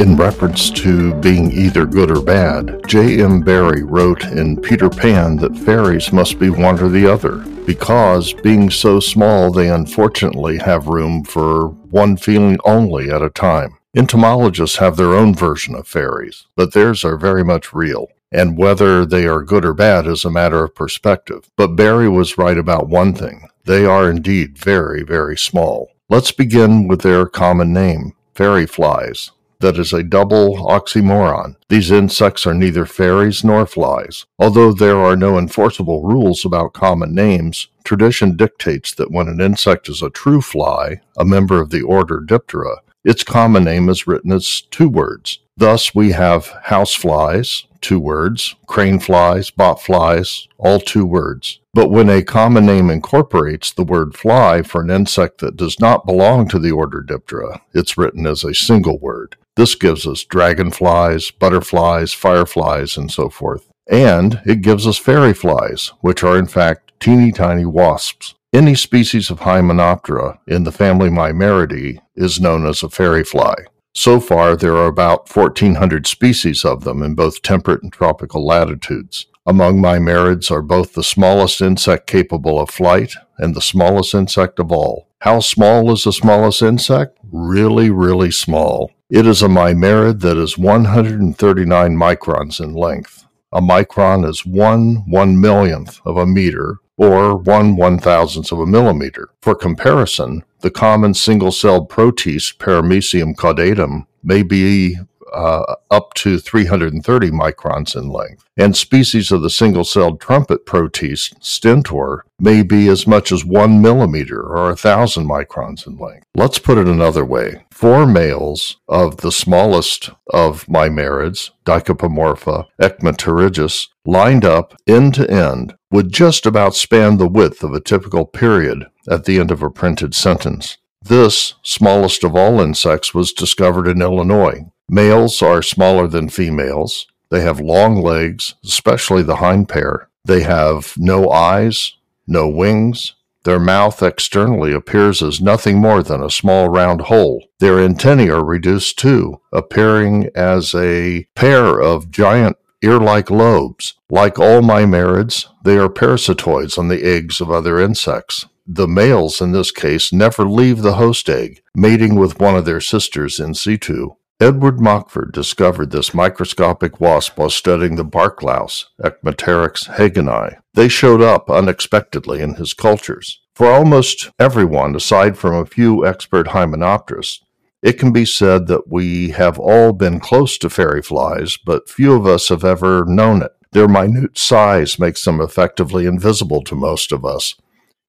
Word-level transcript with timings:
In 0.00 0.16
reference 0.16 0.70
to 0.70 1.12
being 1.14 1.50
either 1.50 1.84
good 1.84 2.12
or 2.12 2.22
bad, 2.22 2.82
J.M. 2.86 3.40
Barrie 3.40 3.82
wrote 3.82 4.22
in 4.26 4.56
Peter 4.56 4.88
Pan 4.88 5.34
that 5.38 5.58
fairies 5.58 6.12
must 6.12 6.38
be 6.38 6.50
one 6.50 6.78
or 6.78 6.88
the 6.88 7.04
other, 7.04 7.38
because 7.66 8.32
being 8.32 8.70
so 8.70 9.00
small, 9.00 9.50
they 9.50 9.68
unfortunately 9.68 10.58
have 10.58 10.86
room 10.86 11.24
for 11.24 11.70
one 11.90 12.16
feeling 12.16 12.58
only 12.64 13.10
at 13.10 13.22
a 13.22 13.30
time. 13.30 13.76
Entomologists 13.96 14.76
have 14.76 14.96
their 14.96 15.14
own 15.14 15.34
version 15.34 15.74
of 15.74 15.88
fairies, 15.88 16.46
but 16.54 16.74
theirs 16.74 17.04
are 17.04 17.16
very 17.16 17.42
much 17.42 17.74
real. 17.74 18.06
And 18.30 18.56
whether 18.56 19.04
they 19.04 19.26
are 19.26 19.42
good 19.42 19.64
or 19.64 19.74
bad 19.74 20.06
is 20.06 20.24
a 20.24 20.30
matter 20.30 20.62
of 20.62 20.76
perspective. 20.76 21.50
But 21.56 21.74
Barrie 21.74 22.08
was 22.08 22.38
right 22.38 22.56
about 22.56 22.88
one 22.88 23.14
thing. 23.14 23.48
They 23.64 23.84
are 23.84 24.08
indeed 24.08 24.58
very, 24.58 25.02
very 25.02 25.36
small. 25.36 25.90
Let's 26.08 26.30
begin 26.30 26.86
with 26.86 27.02
their 27.02 27.26
common 27.26 27.72
name, 27.72 28.12
fairy 28.32 28.66
flies 28.66 29.32
that 29.60 29.78
is 29.78 29.92
a 29.92 30.02
double 30.02 30.56
oxymoron. 30.66 31.56
These 31.68 31.90
insects 31.90 32.46
are 32.46 32.54
neither 32.54 32.86
fairies 32.86 33.42
nor 33.42 33.66
flies. 33.66 34.24
Although 34.38 34.72
there 34.72 34.98
are 34.98 35.16
no 35.16 35.38
enforceable 35.38 36.02
rules 36.02 36.44
about 36.44 36.72
common 36.72 37.14
names, 37.14 37.68
tradition 37.84 38.36
dictates 38.36 38.94
that 38.94 39.10
when 39.10 39.28
an 39.28 39.40
insect 39.40 39.88
is 39.88 40.02
a 40.02 40.10
true 40.10 40.40
fly, 40.40 41.00
a 41.16 41.24
member 41.24 41.60
of 41.60 41.70
the 41.70 41.82
order 41.82 42.20
Diptera, 42.20 42.78
its 43.04 43.24
common 43.24 43.64
name 43.64 43.88
is 43.88 44.06
written 44.06 44.32
as 44.32 44.62
two 44.70 44.88
words. 44.88 45.38
Thus, 45.56 45.94
we 45.94 46.12
have 46.12 46.48
house 46.64 46.94
flies, 46.94 47.64
two 47.80 47.98
words, 47.98 48.54
crane 48.66 49.00
flies, 49.00 49.50
bot 49.50 49.82
flies, 49.82 50.46
all 50.58 50.78
two 50.78 51.04
words. 51.04 51.58
But 51.74 51.90
when 51.90 52.08
a 52.08 52.22
common 52.22 52.66
name 52.66 52.90
incorporates 52.90 53.72
the 53.72 53.84
word 53.84 54.16
fly 54.16 54.62
for 54.62 54.82
an 54.82 54.90
insect 54.90 55.38
that 55.38 55.56
does 55.56 55.80
not 55.80 56.06
belong 56.06 56.48
to 56.48 56.58
the 56.58 56.70
order 56.70 57.02
Diptera, 57.02 57.60
it's 57.72 57.98
written 57.98 58.26
as 58.26 58.44
a 58.44 58.54
single 58.54 58.98
word. 58.98 59.36
This 59.58 59.74
gives 59.74 60.06
us 60.06 60.22
dragonflies, 60.22 61.32
butterflies, 61.32 62.12
fireflies, 62.12 62.96
and 62.96 63.10
so 63.10 63.28
forth. 63.28 63.68
And 63.90 64.40
it 64.46 64.62
gives 64.62 64.86
us 64.86 64.98
fairy 64.98 65.34
flies, 65.34 65.92
which 66.00 66.22
are 66.22 66.38
in 66.38 66.46
fact 66.46 66.92
teeny 67.00 67.32
tiny 67.32 67.64
wasps. 67.64 68.36
Any 68.52 68.76
species 68.76 69.30
of 69.30 69.40
Hymenoptera 69.40 70.38
in 70.46 70.62
the 70.62 70.70
family 70.70 71.10
Mimaridae 71.10 71.98
is 72.14 72.40
known 72.40 72.66
as 72.68 72.84
a 72.84 72.88
fairy 72.88 73.24
fly. 73.24 73.56
So 73.96 74.20
far, 74.20 74.54
there 74.54 74.76
are 74.76 74.86
about 74.86 75.28
1,400 75.34 76.06
species 76.06 76.64
of 76.64 76.84
them 76.84 77.02
in 77.02 77.16
both 77.16 77.42
temperate 77.42 77.82
and 77.82 77.92
tropical 77.92 78.46
latitudes. 78.46 79.26
Among 79.44 79.82
Mimarids 79.82 80.52
are 80.52 80.62
both 80.62 80.92
the 80.92 81.02
smallest 81.02 81.60
insect 81.60 82.06
capable 82.06 82.60
of 82.60 82.70
flight 82.70 83.14
and 83.38 83.56
the 83.56 83.60
smallest 83.60 84.14
insect 84.14 84.60
of 84.60 84.70
all. 84.70 85.07
How 85.22 85.40
small 85.40 85.90
is 85.90 86.04
the 86.04 86.12
smallest 86.12 86.62
insect? 86.62 87.18
Really, 87.32 87.90
really 87.90 88.30
small. 88.30 88.92
It 89.10 89.26
is 89.26 89.42
a 89.42 89.48
Mimarid 89.48 90.20
that 90.20 90.36
is 90.36 90.56
139 90.56 91.96
microns 91.96 92.60
in 92.60 92.72
length. 92.72 93.26
A 93.50 93.60
micron 93.60 94.28
is 94.28 94.46
one 94.46 95.02
one 95.10 95.40
millionth 95.40 96.00
of 96.04 96.18
a 96.18 96.26
meter, 96.26 96.76
or 96.96 97.36
one 97.36 97.74
one 97.74 97.98
thousandth 97.98 98.52
of 98.52 98.60
a 98.60 98.66
millimeter. 98.66 99.30
For 99.42 99.56
comparison, 99.56 100.44
the 100.60 100.70
common 100.70 101.14
single-celled 101.14 101.88
protist 101.88 102.60
Paramecium 102.60 103.34
caudatum 103.34 104.06
may 104.22 104.44
be 104.44 104.98
uh, 105.32 105.76
up 105.90 106.14
to 106.14 106.38
330 106.38 107.30
microns 107.30 107.96
in 107.96 108.08
length. 108.08 108.44
And 108.56 108.76
species 108.76 109.30
of 109.30 109.42
the 109.42 109.50
single 109.50 109.84
celled 109.84 110.20
trumpet 110.20 110.66
protist, 110.66 111.34
stentor, 111.40 112.24
may 112.40 112.62
be 112.62 112.88
as 112.88 113.06
much 113.06 113.32
as 113.32 113.44
one 113.44 113.82
millimeter 113.82 114.40
or 114.40 114.70
a 114.70 114.76
thousand 114.76 115.26
microns 115.26 115.86
in 115.86 115.96
length. 115.96 116.24
Let's 116.36 116.58
put 116.58 116.78
it 116.78 116.86
another 116.86 117.24
way. 117.24 117.64
Four 117.72 118.06
males 118.06 118.78
of 118.88 119.18
the 119.18 119.32
smallest 119.32 120.10
of 120.32 120.66
mimarids, 120.66 121.50
Dicopomorpha 121.64 122.66
echmepterygis, 122.80 123.88
lined 124.04 124.44
up 124.44 124.74
end 124.86 125.14
to 125.14 125.30
end 125.30 125.74
would 125.90 126.12
just 126.12 126.46
about 126.46 126.74
span 126.74 127.16
the 127.16 127.28
width 127.28 127.62
of 127.62 127.72
a 127.72 127.80
typical 127.80 128.24
period 128.26 128.86
at 129.10 129.24
the 129.24 129.38
end 129.38 129.50
of 129.50 129.62
a 129.62 129.70
printed 129.70 130.14
sentence. 130.14 130.78
This, 131.02 131.54
smallest 131.62 132.24
of 132.24 132.34
all 132.34 132.60
insects, 132.60 133.14
was 133.14 133.32
discovered 133.32 133.86
in 133.88 134.02
Illinois. 134.02 134.66
Males 134.90 135.42
are 135.42 135.62
smaller 135.62 136.06
than 136.06 136.28
females. 136.28 137.06
They 137.30 137.42
have 137.42 137.60
long 137.60 138.02
legs, 138.02 138.54
especially 138.64 139.22
the 139.22 139.36
hind 139.36 139.68
pair. 139.68 140.08
They 140.24 140.42
have 140.42 140.94
no 140.96 141.30
eyes, 141.30 141.92
no 142.26 142.48
wings. 142.48 143.14
Their 143.44 143.60
mouth 143.60 144.02
externally 144.02 144.72
appears 144.72 145.22
as 145.22 145.40
nothing 145.40 145.78
more 145.78 146.02
than 146.02 146.22
a 146.22 146.30
small 146.30 146.68
round 146.68 147.02
hole. 147.02 147.44
Their 147.60 147.80
antennae 147.80 148.30
are 148.30 148.44
reduced 148.44 148.98
too, 148.98 149.40
appearing 149.52 150.30
as 150.34 150.74
a 150.74 151.26
pair 151.34 151.80
of 151.80 152.10
giant 152.10 152.56
ear 152.82 152.98
like 152.98 153.30
lobes. 153.30 153.94
Like 154.10 154.38
all 154.38 154.60
mimarids, 154.60 155.46
they 155.64 155.76
are 155.78 155.88
parasitoids 155.88 156.78
on 156.78 156.88
the 156.88 157.04
eggs 157.04 157.40
of 157.40 157.50
other 157.50 157.78
insects. 157.80 158.46
The 158.66 158.88
males 158.88 159.40
in 159.40 159.52
this 159.52 159.70
case 159.70 160.12
never 160.12 160.44
leave 160.44 160.82
the 160.82 160.94
host 160.94 161.28
egg, 161.30 161.62
mating 161.74 162.16
with 162.16 162.38
one 162.38 162.54
of 162.54 162.66
their 162.66 162.80
sisters 162.80 163.40
in 163.40 163.54
situ. 163.54 164.10
Edward 164.40 164.80
Mockford 164.80 165.32
discovered 165.32 165.90
this 165.90 166.14
microscopic 166.14 167.00
wasp 167.00 167.36
while 167.38 167.50
studying 167.50 167.96
the 167.96 168.04
bark 168.04 168.40
louse, 168.40 168.88
Echmepteryx 169.02 169.88
hageni. 169.88 170.56
They 170.74 170.86
showed 170.86 171.20
up 171.20 171.50
unexpectedly 171.50 172.40
in 172.40 172.54
his 172.54 172.72
cultures. 172.72 173.40
For 173.56 173.66
almost 173.66 174.30
everyone, 174.38 174.94
aside 174.94 175.36
from 175.36 175.56
a 175.56 175.66
few 175.66 176.06
expert 176.06 176.48
hymenopterists, 176.48 177.40
it 177.82 177.94
can 177.94 178.12
be 178.12 178.24
said 178.24 178.68
that 178.68 178.86
we 178.86 179.30
have 179.30 179.58
all 179.58 179.92
been 179.92 180.20
close 180.20 180.56
to 180.58 180.70
fairy 180.70 181.02
flies, 181.02 181.56
but 181.56 181.88
few 181.88 182.14
of 182.14 182.24
us 182.24 182.48
have 182.48 182.64
ever 182.64 183.04
known 183.06 183.42
it. 183.42 183.50
Their 183.72 183.88
minute 183.88 184.38
size 184.38 185.00
makes 185.00 185.24
them 185.24 185.40
effectively 185.40 186.06
invisible 186.06 186.62
to 186.62 186.76
most 186.76 187.10
of 187.10 187.24
us. 187.24 187.56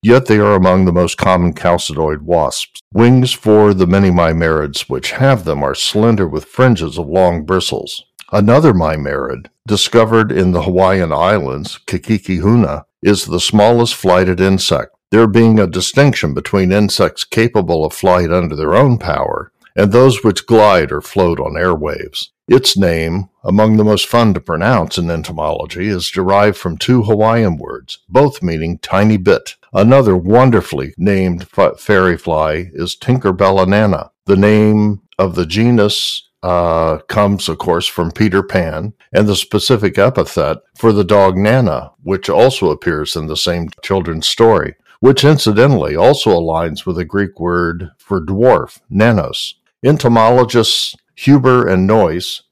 Yet 0.01 0.27
they 0.27 0.37
are 0.39 0.55
among 0.55 0.85
the 0.85 0.93
most 0.93 1.17
common 1.17 1.53
chalcidoid 1.53 2.21
wasps. 2.21 2.81
Wings 2.93 3.33
for 3.33 3.73
the 3.73 3.87
many 3.87 4.09
mimarids 4.09 4.89
which 4.89 5.11
have 5.11 5.43
them 5.43 5.61
are 5.61 5.75
slender 5.75 6.27
with 6.27 6.45
fringes 6.45 6.97
of 6.97 7.07
long 7.07 7.43
bristles. 7.43 8.03
Another 8.31 8.73
mimarid, 8.73 9.47
discovered 9.67 10.31
in 10.31 10.51
the 10.51 10.61
Hawaiian 10.63 11.11
Islands, 11.11 11.79
Kikiki 11.85 12.39
huna, 12.39 12.83
is 13.01 13.25
the 13.25 13.39
smallest 13.39 13.95
flighted 13.95 14.39
insect, 14.39 14.95
there 15.11 15.27
being 15.27 15.59
a 15.59 15.67
distinction 15.67 16.33
between 16.33 16.71
insects 16.71 17.23
capable 17.23 17.83
of 17.83 17.93
flight 17.93 18.31
under 18.31 18.55
their 18.55 18.75
own 18.75 18.97
power 18.97 19.51
and 19.75 19.91
those 19.91 20.23
which 20.23 20.45
glide 20.45 20.91
or 20.91 21.01
float 21.01 21.39
on 21.39 21.53
airwaves. 21.53 22.29
Its 22.49 22.75
name, 22.75 23.29
among 23.43 23.77
the 23.77 23.83
most 23.83 24.07
fun 24.07 24.33
to 24.33 24.39
pronounce 24.39 24.97
in 24.97 25.11
entomology, 25.11 25.87
is 25.87 26.09
derived 26.09 26.57
from 26.57 26.77
two 26.77 27.03
Hawaiian 27.03 27.57
words, 27.57 27.99
both 28.09 28.41
meaning 28.41 28.79
tiny 28.79 29.17
bit. 29.17 29.55
Another 29.71 30.17
wonderfully 30.17 30.95
named 30.97 31.47
fairy 31.77 32.17
fly 32.17 32.71
is 32.73 32.95
Tinkerbella 32.95 33.67
nana. 33.67 34.09
The 34.25 34.35
name 34.35 35.01
of 35.19 35.35
the 35.35 35.45
genus 35.45 36.27
uh, 36.41 36.97
comes, 37.07 37.49
of 37.49 37.59
course, 37.59 37.85
from 37.85 38.11
Peter 38.11 38.41
Pan, 38.41 38.93
and 39.13 39.27
the 39.27 39.35
specific 39.35 39.99
epithet 39.99 40.57
for 40.75 40.91
the 40.91 41.03
dog 41.03 41.37
Nana, 41.37 41.91
which 42.01 42.29
also 42.29 42.71
appears 42.71 43.15
in 43.15 43.27
the 43.27 43.37
same 43.37 43.69
children's 43.83 44.27
story, 44.27 44.75
which 45.01 45.23
incidentally 45.23 45.95
also 45.95 46.31
aligns 46.31 46.83
with 46.83 46.95
the 46.95 47.05
Greek 47.05 47.39
word 47.39 47.91
for 47.99 48.25
dwarf, 48.25 48.79
nanos. 48.89 49.53
Entomologists 49.83 50.95
Huber 51.23 51.67
and 51.67 51.85
Noyes, 51.85 52.43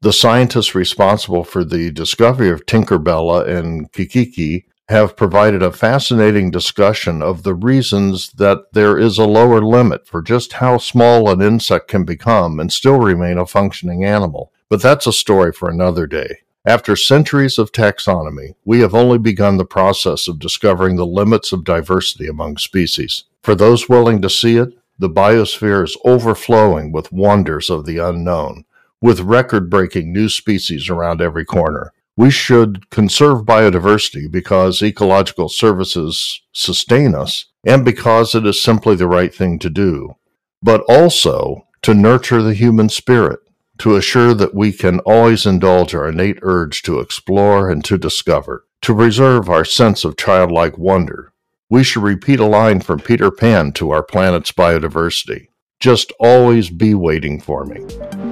the 0.00 0.10
scientists 0.10 0.74
responsible 0.74 1.44
for 1.44 1.62
the 1.62 1.90
discovery 1.90 2.48
of 2.48 2.64
Tinkerbella 2.64 3.46
and 3.46 3.92
Kikiki, 3.92 4.64
have 4.88 5.14
provided 5.14 5.62
a 5.62 5.70
fascinating 5.70 6.50
discussion 6.50 7.20
of 7.20 7.42
the 7.42 7.52
reasons 7.52 8.30
that 8.32 8.72
there 8.72 8.96
is 8.96 9.18
a 9.18 9.26
lower 9.26 9.60
limit 9.60 10.06
for 10.06 10.22
just 10.22 10.54
how 10.54 10.78
small 10.78 11.28
an 11.28 11.42
insect 11.42 11.88
can 11.88 12.06
become 12.06 12.58
and 12.58 12.72
still 12.72 12.98
remain 12.98 13.36
a 13.36 13.44
functioning 13.44 14.06
animal. 14.06 14.52
But 14.70 14.80
that's 14.80 15.06
a 15.06 15.12
story 15.12 15.52
for 15.52 15.68
another 15.68 16.06
day. 16.06 16.38
After 16.64 16.96
centuries 16.96 17.58
of 17.58 17.72
taxonomy, 17.72 18.54
we 18.64 18.80
have 18.80 18.94
only 18.94 19.18
begun 19.18 19.58
the 19.58 19.66
process 19.66 20.28
of 20.28 20.38
discovering 20.38 20.96
the 20.96 21.04
limits 21.04 21.52
of 21.52 21.62
diversity 21.62 22.26
among 22.26 22.56
species. 22.56 23.24
For 23.42 23.54
those 23.54 23.90
willing 23.90 24.22
to 24.22 24.30
see 24.30 24.56
it, 24.56 24.70
the 24.98 25.10
biosphere 25.10 25.84
is 25.84 25.96
overflowing 26.04 26.92
with 26.92 27.12
wonders 27.12 27.68
of 27.68 27.84
the 27.84 27.98
unknown, 27.98 28.64
with 29.00 29.20
record 29.20 29.68
breaking 29.68 30.12
new 30.12 30.28
species 30.28 30.88
around 30.88 31.20
every 31.20 31.44
corner. 31.44 31.92
We 32.16 32.30
should 32.30 32.90
conserve 32.90 33.44
biodiversity 33.44 34.30
because 34.30 34.82
ecological 34.82 35.48
services 35.48 36.42
sustain 36.52 37.14
us 37.14 37.46
and 37.66 37.84
because 37.84 38.34
it 38.34 38.46
is 38.46 38.62
simply 38.62 38.94
the 38.94 39.08
right 39.08 39.34
thing 39.34 39.58
to 39.58 39.70
do, 39.70 40.14
but 40.62 40.82
also 40.88 41.66
to 41.82 41.92
nurture 41.92 42.40
the 42.40 42.54
human 42.54 42.88
spirit, 42.88 43.40
to 43.78 43.96
assure 43.96 44.32
that 44.32 44.54
we 44.54 44.72
can 44.72 45.00
always 45.00 45.44
indulge 45.44 45.94
our 45.94 46.08
innate 46.08 46.38
urge 46.42 46.82
to 46.82 47.00
explore 47.00 47.68
and 47.68 47.84
to 47.84 47.98
discover, 47.98 48.64
to 48.82 48.94
preserve 48.94 49.50
our 49.50 49.64
sense 49.64 50.04
of 50.04 50.16
childlike 50.16 50.78
wonder, 50.78 51.33
we 51.74 51.82
should 51.82 52.04
repeat 52.04 52.38
a 52.38 52.46
line 52.46 52.78
from 52.78 53.00
Peter 53.00 53.32
Pan 53.32 53.72
to 53.72 53.90
our 53.90 54.04
planet's 54.04 54.52
biodiversity. 54.52 55.48
just 55.80 56.12
always 56.20 56.70
be 56.70 56.94
waiting 56.94 57.40
for 57.40 57.64
me. 57.64 57.80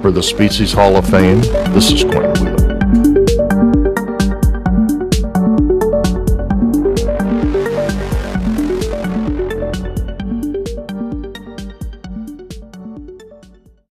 For 0.01 0.11
the 0.11 0.23
Species 0.23 0.71
Hall 0.71 0.95
of 0.95 1.05
Fame, 1.09 1.41
this 1.73 1.91
is 1.91 2.05
Quentin 2.05 2.52